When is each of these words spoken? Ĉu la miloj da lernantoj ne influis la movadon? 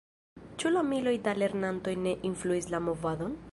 Ĉu 0.61 0.71
la 0.75 0.81
miloj 0.87 1.13
da 1.27 1.35
lernantoj 1.43 1.95
ne 2.07 2.17
influis 2.33 2.71
la 2.75 2.83
movadon? 2.89 3.41